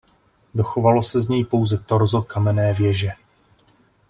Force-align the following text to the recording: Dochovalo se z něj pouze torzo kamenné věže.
Dochovalo 0.55 1.03
se 1.03 1.19
z 1.19 1.29
něj 1.29 1.45
pouze 1.45 1.77
torzo 1.77 2.21
kamenné 2.21 2.73
věže. 2.73 3.09